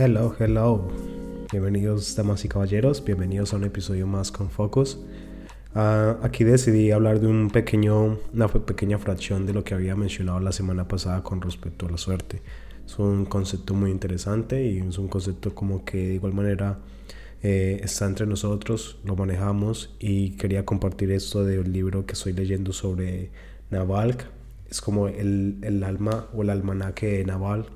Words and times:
Hello, 0.00 0.32
hello. 0.38 0.86
Bienvenidos, 1.50 2.14
damas 2.14 2.44
y 2.44 2.48
caballeros. 2.48 3.04
Bienvenidos 3.04 3.52
a 3.52 3.56
un 3.56 3.64
episodio 3.64 4.06
más 4.06 4.30
con 4.30 4.48
Focus. 4.48 5.00
Ah, 5.74 6.18
aquí 6.22 6.44
decidí 6.44 6.92
hablar 6.92 7.18
de 7.18 7.26
un 7.26 7.50
pequeño, 7.50 8.16
una 8.32 8.46
pequeña 8.46 8.98
fracción 8.98 9.44
de 9.44 9.54
lo 9.54 9.64
que 9.64 9.74
había 9.74 9.96
mencionado 9.96 10.38
la 10.38 10.52
semana 10.52 10.86
pasada 10.86 11.24
con 11.24 11.42
respecto 11.42 11.86
a 11.86 11.90
la 11.90 11.96
suerte. 11.96 12.42
Es 12.86 12.96
un 13.00 13.24
concepto 13.24 13.74
muy 13.74 13.90
interesante 13.90 14.64
y 14.64 14.78
es 14.78 14.98
un 14.98 15.08
concepto 15.08 15.52
como 15.52 15.84
que 15.84 15.96
de 15.96 16.14
igual 16.14 16.32
manera 16.32 16.78
eh, 17.42 17.80
está 17.82 18.06
entre 18.06 18.24
nosotros, 18.26 19.00
lo 19.04 19.16
manejamos 19.16 19.96
y 19.98 20.36
quería 20.36 20.64
compartir 20.64 21.10
esto 21.10 21.42
del 21.42 21.72
libro 21.72 22.06
que 22.06 22.12
estoy 22.12 22.34
leyendo 22.34 22.72
sobre 22.72 23.32
Naval. 23.70 24.16
Es 24.70 24.80
como 24.80 25.08
el, 25.08 25.58
el 25.62 25.82
alma 25.82 26.28
o 26.32 26.42
el 26.42 26.50
almanaque 26.50 27.18
de 27.18 27.24
Naval. 27.24 27.66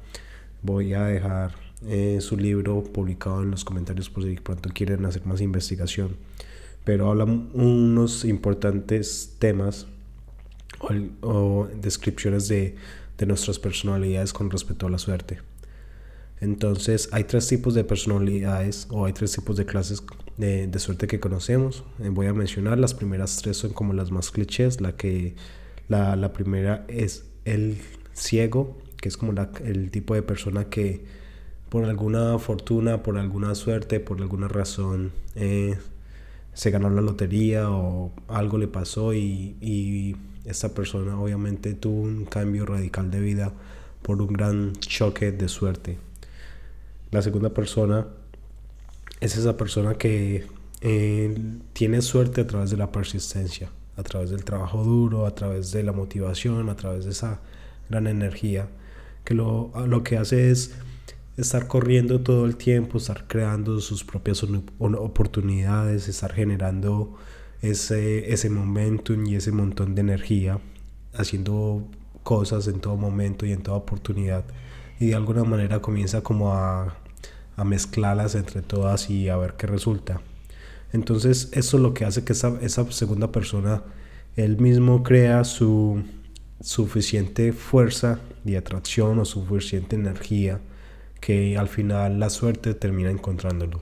Voy 0.62 0.94
a 0.94 1.06
dejar 1.06 1.71
eh, 1.88 2.18
su 2.20 2.36
libro 2.36 2.82
publicado 2.82 3.42
en 3.42 3.50
los 3.50 3.64
comentarios 3.64 4.08
por 4.10 4.24
si 4.24 4.34
pronto 4.36 4.70
quieren 4.72 5.04
hacer 5.04 5.26
más 5.26 5.40
investigación. 5.40 6.16
Pero 6.84 7.10
habla 7.10 7.24
unos 7.24 8.24
importantes 8.24 9.36
temas 9.38 9.86
o, 11.20 11.68
descripciones 11.80 12.48
de, 12.48 12.74
de 13.18 13.26
nuestras 13.26 13.58
personalidades 13.58 14.32
con 14.32 14.50
respecto 14.50 14.86
a 14.86 14.90
la 14.90 14.98
suerte. 14.98 15.38
Entonces 16.40 17.08
hay 17.12 17.24
tres 17.24 17.46
tipos 17.46 17.72
de 17.74 17.84
personalidades 17.84 18.88
o 18.90 19.06
hay 19.06 19.12
tres 19.12 19.30
tipos 19.32 19.56
de 19.56 19.64
clases 19.64 20.02
de, 20.36 20.66
de, 20.66 20.78
suerte 20.80 21.06
que 21.06 21.20
conocemos. 21.20 21.84
Eh, 22.00 22.08
voy 22.08 22.26
a 22.26 22.34
mencionar 22.34 22.78
las 22.78 22.94
primeras 22.94 23.36
tres 23.36 23.58
son 23.58 23.72
como 23.72 23.92
las 23.92 24.10
más 24.10 24.32
clichés. 24.32 24.80
La 24.80 24.96
que 24.96 25.36
la, 25.88 26.16
la 26.16 26.32
primera 26.32 26.84
es 26.88 27.26
el 27.44 27.78
ciego, 28.12 28.76
que 29.00 29.08
es 29.08 29.16
como 29.16 29.32
la, 29.32 29.50
el 29.64 29.92
tipo 29.92 30.14
de 30.14 30.22
persona 30.22 30.68
que 30.68 31.04
por 31.72 31.86
alguna 31.86 32.38
fortuna, 32.38 33.02
por 33.02 33.16
alguna 33.16 33.54
suerte, 33.54 33.98
por 33.98 34.20
alguna 34.20 34.46
razón, 34.46 35.10
eh, 35.36 35.78
se 36.52 36.70
ganó 36.70 36.90
la 36.90 37.00
lotería 37.00 37.70
o 37.70 38.12
algo 38.28 38.58
le 38.58 38.68
pasó 38.68 39.14
y, 39.14 39.56
y 39.62 40.14
esta 40.44 40.74
persona 40.74 41.18
obviamente 41.18 41.72
tuvo 41.72 42.02
un 42.02 42.26
cambio 42.26 42.66
radical 42.66 43.10
de 43.10 43.20
vida 43.20 43.54
por 44.02 44.20
un 44.20 44.34
gran 44.34 44.74
choque 44.80 45.32
de 45.32 45.48
suerte. 45.48 45.96
La 47.10 47.22
segunda 47.22 47.54
persona 47.54 48.06
es 49.20 49.38
esa 49.38 49.56
persona 49.56 49.94
que 49.94 50.44
eh, 50.82 51.34
tiene 51.72 52.02
suerte 52.02 52.42
a 52.42 52.46
través 52.46 52.68
de 52.68 52.76
la 52.76 52.92
persistencia, 52.92 53.70
a 53.96 54.02
través 54.02 54.28
del 54.28 54.44
trabajo 54.44 54.84
duro, 54.84 55.24
a 55.24 55.34
través 55.34 55.72
de 55.72 55.82
la 55.82 55.92
motivación, 55.92 56.68
a 56.68 56.76
través 56.76 57.06
de 57.06 57.12
esa 57.12 57.40
gran 57.88 58.08
energía, 58.08 58.68
que 59.24 59.32
lo, 59.32 59.72
lo 59.86 60.02
que 60.02 60.18
hace 60.18 60.50
es 60.50 60.74
estar 61.36 61.66
corriendo 61.66 62.20
todo 62.20 62.44
el 62.44 62.56
tiempo, 62.56 62.98
estar 62.98 63.26
creando 63.26 63.80
sus 63.80 64.04
propias 64.04 64.44
oportunidades, 64.78 66.08
estar 66.08 66.32
generando 66.32 67.16
ese, 67.62 68.32
ese 68.32 68.50
momentum 68.50 69.26
y 69.26 69.36
ese 69.36 69.52
montón 69.52 69.94
de 69.94 70.02
energía, 70.02 70.58
haciendo 71.14 71.88
cosas 72.22 72.68
en 72.68 72.80
todo 72.80 72.96
momento 72.96 73.46
y 73.46 73.52
en 73.52 73.62
toda 73.62 73.78
oportunidad. 73.78 74.44
Y 75.00 75.08
de 75.08 75.14
alguna 75.14 75.44
manera 75.44 75.80
comienza 75.80 76.22
como 76.22 76.52
a, 76.54 76.96
mezclarlas 77.64 78.34
entre 78.34 78.60
todas 78.60 79.08
y 79.08 79.28
a 79.28 79.36
ver 79.36 79.54
qué 79.54 79.68
resulta. 79.68 80.20
Entonces 80.92 81.48
eso 81.52 81.76
es 81.76 81.82
lo 81.82 81.94
que 81.94 82.04
hace 82.04 82.24
que 82.24 82.32
esa, 82.32 82.58
esa 82.60 82.90
segunda 82.90 83.30
persona, 83.30 83.84
él 84.34 84.58
mismo 84.58 85.04
crea 85.04 85.44
su 85.44 86.02
suficiente 86.60 87.52
fuerza 87.52 88.18
y 88.44 88.56
atracción 88.56 89.20
o 89.20 89.24
suficiente 89.24 89.94
energía 89.94 90.60
que 91.22 91.56
al 91.56 91.68
final 91.68 92.18
la 92.18 92.28
suerte 92.30 92.74
termina 92.74 93.08
encontrándolo. 93.08 93.80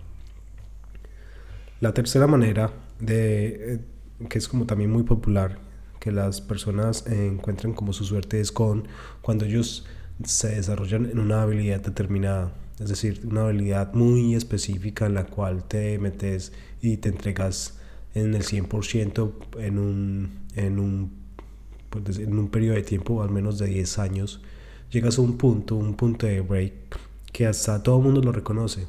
La 1.81 1.95
tercera 1.95 2.27
manera 2.27 2.71
de 3.01 3.75
eh, 3.75 3.81
que 4.29 4.37
es 4.39 4.47
como 4.47 4.67
también 4.67 4.91
muy 4.91 5.05
popular 5.05 5.59
que 5.99 6.13
las 6.13 6.43
personas 6.43 7.07
encuentran 7.07 7.73
como 7.73 7.95
su 7.95 8.05
suerte 8.05 8.41
es 8.41 8.53
con 8.53 8.87
cuando 9.23 9.47
ellos 9.47 9.87
se 10.23 10.57
desarrollan 10.57 11.07
en 11.07 11.19
una 11.19 11.41
habilidad 11.41 11.81
determinada, 11.81 12.53
es 12.79 12.91
decir, 12.91 13.23
una 13.25 13.47
habilidad 13.47 13.95
muy 13.95 14.35
específica 14.35 15.07
en 15.07 15.15
la 15.15 15.25
cual 15.25 15.65
te 15.65 15.99
metes 15.99 16.53
y 16.83 16.99
te 16.99 17.09
entregas 17.09 17.79
en 18.15 18.35
el 18.35 18.43
100% 18.43 19.33
en 19.61 19.79
un, 19.79 20.31
en 20.57 20.79
un, 20.79 21.13
pues, 21.89 22.19
en 22.19 22.39
un 22.39 22.49
periodo 22.49 22.75
de 22.75 22.83
tiempo 22.83 23.23
al 23.23 23.31
menos 23.31 23.59
de 23.59 23.67
10 23.67 23.99
años, 23.99 24.43
llegas 24.91 25.19
a 25.19 25.23
un 25.23 25.39
punto, 25.39 25.77
un 25.77 25.95
punto 25.95 26.27
de 26.27 26.43
break 26.43 27.10
que 27.33 27.47
hasta 27.47 27.83
todo 27.83 27.99
el 27.99 28.05
mundo 28.05 28.21
lo 28.23 28.33
reconoce. 28.33 28.87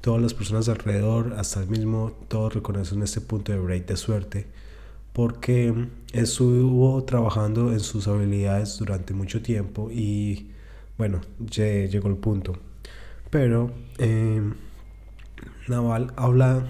Todas 0.00 0.22
las 0.22 0.34
personas 0.34 0.68
alrededor, 0.68 1.34
hasta 1.38 1.60
el 1.60 1.68
mismo, 1.68 2.12
todos 2.28 2.54
reconocen 2.54 3.02
este 3.02 3.20
punto 3.20 3.52
de 3.52 3.58
break 3.58 3.86
de 3.86 3.96
suerte 3.96 4.46
porque 5.18 5.74
estuvo 6.12 7.02
trabajando 7.02 7.72
en 7.72 7.80
sus 7.80 8.06
habilidades 8.06 8.78
durante 8.78 9.14
mucho 9.14 9.42
tiempo 9.42 9.90
y 9.90 10.52
bueno, 10.96 11.20
llegó 11.50 12.08
el 12.08 12.16
punto. 12.16 12.56
Pero 13.28 13.72
eh, 13.98 14.40
Naval 15.66 16.12
habla 16.14 16.68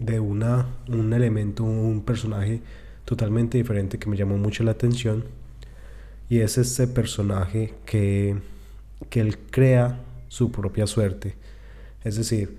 de 0.00 0.18
una, 0.18 0.66
un 0.88 1.12
elemento, 1.12 1.62
un 1.62 2.02
personaje 2.02 2.62
totalmente 3.04 3.58
diferente 3.58 3.98
que 4.00 4.10
me 4.10 4.16
llamó 4.16 4.38
mucho 4.38 4.64
la 4.64 4.72
atención 4.72 5.24
y 6.28 6.40
es 6.40 6.58
este 6.58 6.88
personaje 6.88 7.74
que, 7.86 8.36
que 9.08 9.20
él 9.20 9.38
crea 9.38 10.00
su 10.34 10.50
propia 10.50 10.88
suerte. 10.88 11.36
Es 12.02 12.16
decir, 12.16 12.58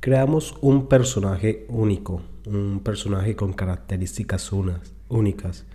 creamos 0.00 0.56
un 0.62 0.86
personaje 0.86 1.66
único, 1.68 2.22
un 2.46 2.80
personaje 2.82 3.36
con 3.36 3.52
características 3.52 4.50
únicas, 5.10 5.66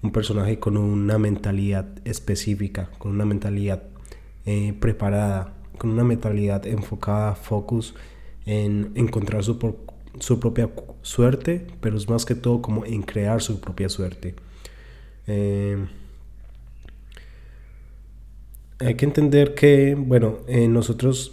un 0.00 0.10
personaje 0.10 0.58
con 0.58 0.78
una 0.78 1.18
mentalidad 1.18 1.86
específica, 2.06 2.88
con 2.96 3.12
una 3.12 3.26
mentalidad 3.26 3.82
eh, 4.46 4.72
preparada, 4.80 5.52
con 5.76 5.90
una 5.90 6.02
mentalidad 6.02 6.66
enfocada, 6.66 7.34
focus 7.34 7.94
en 8.46 8.92
encontrar 8.94 9.44
su, 9.44 9.58
su, 10.18 10.40
propia 10.40 10.70
suerte, 11.02 11.66
pero 11.82 11.98
es 11.98 12.08
más 12.08 12.24
que 12.24 12.34
todo 12.34 12.62
como 12.62 12.86
en 12.86 13.02
crear 13.02 13.42
su 13.42 13.60
propia 13.60 13.90
suerte. 13.90 14.34
Eh, 15.26 15.76
hay 18.80 18.94
que 18.94 19.04
entender 19.04 19.54
que, 19.54 19.94
bueno, 19.94 20.38
eh, 20.48 20.66
nosotros 20.66 21.32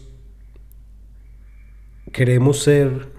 queremos 2.11 2.59
ser, 2.59 3.11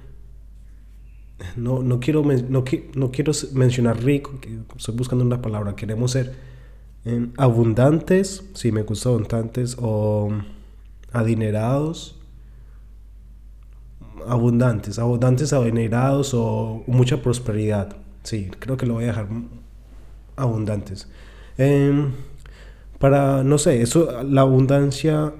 no, 1.56 1.82
no, 1.82 1.98
quiero, 1.98 2.22
no, 2.22 2.64
no 2.94 3.10
quiero 3.10 3.32
mencionar 3.52 4.02
rico, 4.02 4.38
estoy 4.76 4.94
buscando 4.94 5.24
una 5.24 5.40
palabra, 5.40 5.74
queremos 5.74 6.12
ser 6.12 6.34
eh, 7.06 7.28
abundantes, 7.38 8.44
si 8.54 8.70
me 8.70 8.82
gusta 8.82 9.08
abundantes, 9.08 9.76
o 9.80 10.30
adinerados, 11.12 12.20
abundantes, 14.26 14.98
abundantes, 14.98 15.54
adinerados 15.54 16.34
o 16.34 16.84
mucha 16.86 17.22
prosperidad. 17.22 17.96
Sí, 18.24 18.50
creo 18.58 18.76
que 18.76 18.84
lo 18.84 18.94
voy 18.94 19.04
a 19.04 19.08
dejar 19.08 19.28
abundantes. 20.36 21.08
Eh, 21.56 22.10
para, 22.98 23.44
no 23.44 23.58
sé, 23.58 23.82
eso, 23.82 24.22
la 24.22 24.42
abundancia 24.42 25.32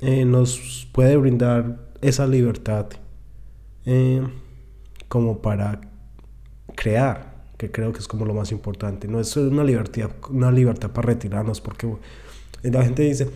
eh, 0.00 0.24
nos 0.24 0.88
puede 0.92 1.16
brindar 1.16 1.78
esa 2.00 2.26
libertad 2.26 2.86
eh, 3.86 4.22
como 5.08 5.40
para 5.40 5.80
crear, 6.76 7.34
que 7.56 7.70
creo 7.70 7.92
que 7.92 7.98
es 7.98 8.08
como 8.08 8.24
lo 8.24 8.34
más 8.34 8.52
importante. 8.52 9.08
No 9.08 9.20
es 9.20 9.36
una 9.36 9.64
libertad, 9.64 10.10
una 10.30 10.52
libertad 10.52 10.90
para 10.90 11.08
retirarnos, 11.08 11.60
porque 11.60 11.92
la 12.62 12.84
gente 12.84 13.02
dice, 13.02 13.30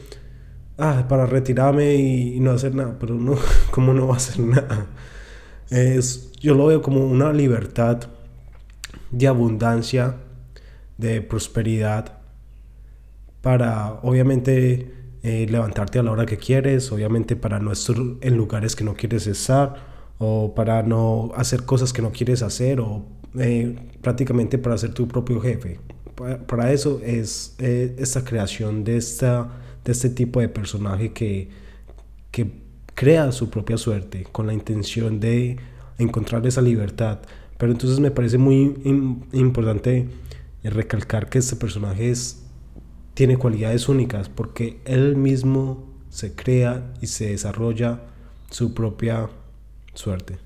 ah, 0.78 1.06
para 1.08 1.26
retirarme 1.26 1.94
y, 1.94 2.40
no 2.40 2.52
hacer 2.52 2.74
nada, 2.74 2.96
pero 3.00 3.14
no, 3.14 3.36
¿cómo 3.70 3.94
no 3.94 4.08
va 4.08 4.14
a 4.14 4.16
hacer 4.18 4.40
nada? 4.40 4.86
Es, 5.70 6.32
yo 6.40 6.54
lo 6.54 6.66
veo 6.66 6.82
como 6.82 7.04
una 7.06 7.32
libertad 7.32 8.02
de 9.10 9.26
abundancia, 9.26 10.16
de 10.98 11.22
prosperidad, 11.22 12.21
para 13.42 13.98
obviamente 14.02 14.92
eh, 15.22 15.46
levantarte 15.50 15.98
a 15.98 16.02
la 16.02 16.12
hora 16.12 16.26
que 16.26 16.38
quieres, 16.38 16.90
obviamente 16.90 17.36
para 17.36 17.58
no 17.58 17.72
estar 17.72 17.96
en 18.20 18.36
lugares 18.36 18.74
que 18.74 18.84
no 18.84 18.94
quieres 18.94 19.26
estar 19.26 19.74
o 20.18 20.54
para 20.54 20.82
no 20.82 21.32
hacer 21.36 21.64
cosas 21.64 21.92
que 21.92 22.00
no 22.00 22.12
quieres 22.12 22.42
hacer 22.42 22.80
o 22.80 23.04
eh, 23.38 23.76
prácticamente 24.00 24.58
para 24.58 24.78
ser 24.78 24.94
tu 24.94 25.06
propio 25.08 25.40
jefe. 25.40 25.78
Para, 26.46 26.72
eso 26.72 27.00
es 27.04 27.56
eh, 27.58 27.96
esta 27.98 28.24
creación 28.24 28.84
de, 28.84 28.96
esta, 28.96 29.48
de 29.84 29.92
este 29.92 30.10
tipo 30.10 30.40
de 30.40 30.48
personaje 30.48 31.12
que, 31.12 31.48
que 32.30 32.50
crea 32.94 33.32
su 33.32 33.50
propia 33.50 33.76
suerte 33.76 34.26
con 34.30 34.46
la 34.46 34.54
intención 34.54 35.18
de 35.18 35.56
encontrar 35.98 36.46
esa 36.46 36.62
libertad. 36.62 37.20
Pero 37.58 37.72
entonces 37.72 37.98
me 37.98 38.10
parece 38.10 38.38
muy 38.38 38.76
importante 39.32 40.08
recalcar 40.62 41.28
que 41.28 41.38
este 41.38 41.56
personaje 41.56 42.10
es 42.10 42.42
tiene 43.14 43.36
cualidades 43.36 43.88
únicas 43.88 44.28
porque 44.28 44.80
él 44.84 45.16
mismo 45.16 45.86
se 46.10 46.34
crea 46.34 46.92
y 47.00 47.06
se 47.06 47.30
desarrolla 47.30 48.00
su 48.50 48.74
propia 48.74 49.28
suerte 49.94 50.38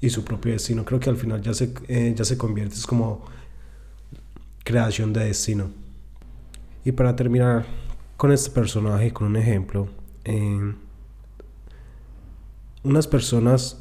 y 0.00 0.10
su 0.10 0.24
propio 0.24 0.52
destino. 0.52 0.84
Creo 0.84 1.00
que 1.00 1.10
al 1.10 1.16
final 1.16 1.40
ya 1.42 1.54
se, 1.54 1.72
eh, 1.88 2.14
ya 2.16 2.24
se 2.24 2.36
convierte 2.36 2.74
es 2.74 2.86
como 2.86 3.24
creación 4.62 5.12
de 5.12 5.24
destino. 5.24 5.70
Y 6.84 6.92
para 6.92 7.16
terminar 7.16 7.64
con 8.16 8.32
este 8.32 8.50
personaje, 8.50 9.12
con 9.12 9.28
un 9.28 9.36
ejemplo, 9.36 9.88
eh, 10.24 10.74
unas 12.82 13.06
personas 13.06 13.78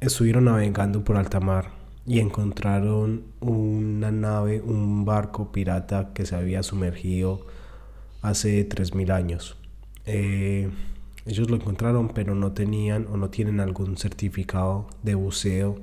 estuvieron 0.00 0.44
navegando 0.44 1.04
por 1.04 1.16
alta 1.16 1.40
mar 1.40 1.77
y 2.08 2.20
encontraron 2.20 3.24
una 3.40 4.10
nave, 4.10 4.62
un 4.62 5.04
barco 5.04 5.52
pirata 5.52 6.14
que 6.14 6.24
se 6.24 6.34
había 6.34 6.62
sumergido 6.62 7.46
hace 8.22 8.66
3.000 8.66 9.12
años. 9.12 9.58
Eh, 10.06 10.70
ellos 11.26 11.50
lo 11.50 11.56
encontraron, 11.56 12.08
pero 12.08 12.34
no 12.34 12.52
tenían 12.52 13.06
o 13.12 13.18
no 13.18 13.28
tienen 13.28 13.60
algún 13.60 13.98
certificado 13.98 14.86
de 15.02 15.16
buceo 15.16 15.80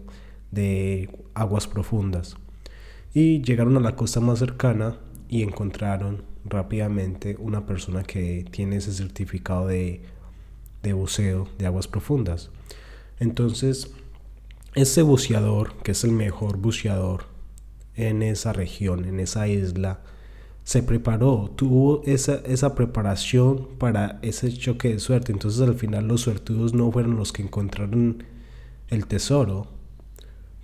de 0.49 1.11
aguas 1.35 1.67
profundas. 1.67 2.37
Y 3.13 3.43
llegaron 3.43 3.77
a 3.77 3.79
la 3.79 3.95
costa 3.95 4.19
más 4.19 4.39
cercana 4.39 4.97
y 5.29 5.43
encontraron 5.43 6.23
rápidamente 6.43 7.37
una 7.39 7.67
persona 7.67 8.01
que 8.01 8.45
tiene 8.49 8.77
ese 8.77 8.93
certificado 8.93 9.67
de, 9.67 10.01
de 10.81 10.93
buceo 10.93 11.47
de 11.59 11.67
aguas 11.67 11.87
profundas. 11.87 12.49
Entonces, 13.19 13.93
ese 14.75 15.01
buceador, 15.01 15.73
que 15.83 15.91
es 15.91 16.03
el 16.03 16.11
mejor 16.11 16.57
buceador 16.57 17.25
en 17.95 18.21
esa 18.21 18.53
región, 18.53 19.05
en 19.05 19.19
esa 19.19 19.47
isla, 19.47 20.01
se 20.63 20.83
preparó, 20.83 21.51
tuvo 21.55 22.01
esa, 22.05 22.35
esa 22.45 22.75
preparación 22.75 23.69
para 23.77 24.19
ese 24.21 24.51
choque 24.51 24.89
de 24.89 24.99
suerte. 24.99 25.31
Entonces 25.31 25.61
al 25.61 25.75
final 25.75 26.07
los 26.07 26.21
suertudos 26.21 26.73
no 26.73 26.91
fueron 26.91 27.15
los 27.15 27.31
que 27.31 27.43
encontraron 27.43 28.23
el 28.89 29.07
tesoro, 29.07 29.67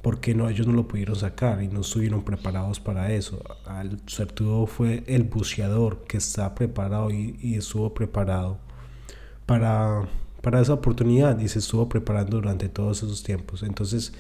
porque 0.02 0.34
no, 0.34 0.50
ellos 0.50 0.68
no 0.68 0.74
lo 0.74 0.88
pudieron 0.88 1.16
sacar 1.16 1.62
y 1.62 1.68
no 1.68 1.82
estuvieron 1.82 2.24
preparados 2.24 2.80
para 2.80 3.14
eso. 3.14 3.42
El 3.80 4.02
suertudo 4.08 4.66
fue 4.66 5.04
el 5.08 5.24
buceador 5.24 6.04
que 6.06 6.18
está 6.18 6.56
preparado 6.56 7.12
y, 7.12 7.38
y 7.40 7.56
estuvo 7.56 7.94
preparado 7.94 8.58
para, 9.46 10.08
para 10.42 10.62
esa 10.62 10.74
oportunidad 10.74 11.40
y 11.40 11.48
se 11.48 11.60
estuvo 11.60 11.88
preparando 11.88 12.38
durante 12.38 12.70
todos 12.70 13.04
esos 13.04 13.24
tiempos. 13.24 13.64
Entonces 13.64 14.14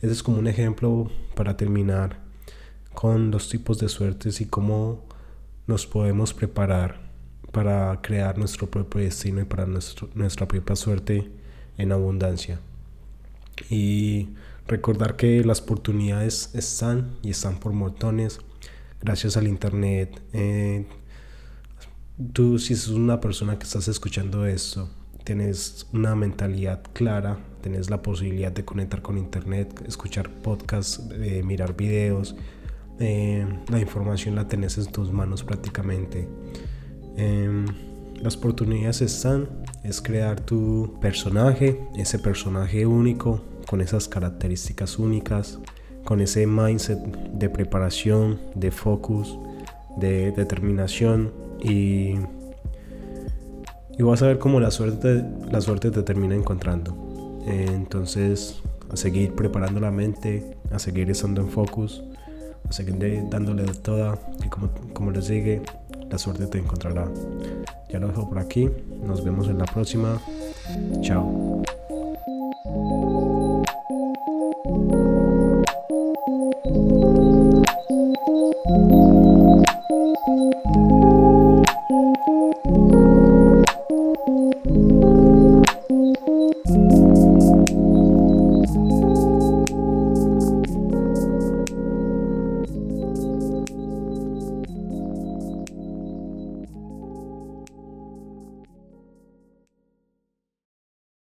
ese 0.00 0.12
es 0.12 0.22
como 0.22 0.38
un 0.38 0.46
ejemplo 0.46 1.10
para 1.34 1.56
terminar 1.56 2.20
con 2.94 3.30
los 3.30 3.48
tipos 3.48 3.78
de 3.78 3.88
suertes 3.88 4.40
y 4.40 4.46
cómo 4.46 5.04
nos 5.66 5.86
podemos 5.86 6.34
preparar 6.34 7.00
para 7.52 8.00
crear 8.00 8.38
nuestro 8.38 8.70
propio 8.70 9.00
destino 9.00 9.40
y 9.40 9.44
para 9.44 9.66
nuestra 9.66 10.46
propia 10.46 10.76
suerte 10.76 11.30
en 11.78 11.92
abundancia. 11.92 12.60
Y 13.70 14.28
recordar 14.68 15.16
que 15.16 15.42
las 15.44 15.60
oportunidades 15.62 16.54
están 16.54 17.16
y 17.22 17.30
están 17.30 17.58
por 17.58 17.72
montones 17.72 18.40
gracias 19.00 19.36
al 19.36 19.48
internet. 19.48 20.20
Eh, 20.32 20.86
tú 22.32 22.58
si 22.58 22.76
sos 22.76 22.94
una 22.94 23.20
persona 23.20 23.58
que 23.58 23.64
estás 23.64 23.88
escuchando 23.88 24.46
esto, 24.46 24.88
tienes 25.28 25.86
una 25.92 26.14
mentalidad 26.14 26.80
clara, 26.94 27.36
tienes 27.60 27.90
la 27.90 28.00
posibilidad 28.00 28.50
de 28.50 28.64
conectar 28.64 29.02
con 29.02 29.18
internet, 29.18 29.84
escuchar 29.86 30.30
podcasts, 30.30 31.02
eh, 31.12 31.42
mirar 31.44 31.76
videos, 31.76 32.34
eh, 32.98 33.46
la 33.68 33.78
información 33.78 34.36
la 34.36 34.48
tenés 34.48 34.78
en 34.78 34.90
tus 34.90 35.12
manos 35.12 35.44
prácticamente. 35.44 36.26
Em, 37.18 37.66
las 38.22 38.38
oportunidades 38.38 39.02
están, 39.02 39.50
es 39.84 40.00
crear 40.00 40.40
tu 40.40 40.96
personaje, 40.98 41.78
ese 41.94 42.18
personaje 42.18 42.86
único, 42.86 43.44
con 43.68 43.82
esas 43.82 44.08
características 44.08 44.98
únicas, 44.98 45.58
con 46.06 46.22
ese 46.22 46.46
mindset 46.46 47.00
de 47.34 47.50
preparación, 47.50 48.40
de 48.54 48.70
focus, 48.70 49.38
de 49.98 50.32
determinación 50.32 51.34
y, 51.60 52.14
y 53.98 54.02
vas 54.02 54.22
a 54.22 54.26
ver 54.26 54.38
cómo 54.38 54.60
la 54.60 54.70
suerte, 54.70 55.24
la 55.50 55.60
suerte 55.60 55.90
te 55.90 56.02
termina 56.02 56.34
encontrando. 56.34 57.42
entonces, 57.46 58.60
a 58.90 58.96
seguir 58.96 59.34
preparando 59.34 59.80
la 59.80 59.90
mente, 59.90 60.56
a 60.70 60.78
seguir 60.78 61.10
estando 61.10 61.40
en 61.40 61.48
focus 61.48 62.02
seguiré 62.70 63.24
dándole 63.28 63.64
de 63.64 63.74
toda 63.74 64.18
y 64.44 64.48
como, 64.48 64.68
como 64.92 65.10
les 65.10 65.28
dije, 65.28 65.62
la 66.10 66.18
suerte 66.18 66.46
te 66.46 66.58
encontrará. 66.58 67.08
Ya 67.90 67.98
lo 67.98 68.08
dejo 68.08 68.28
por 68.28 68.38
aquí, 68.38 68.68
nos 69.02 69.24
vemos 69.24 69.48
en 69.48 69.58
la 69.58 69.64
próxima. 69.64 70.20
Chao. 71.00 71.62